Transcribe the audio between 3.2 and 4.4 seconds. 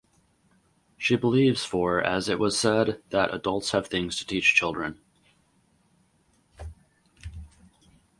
adults have things to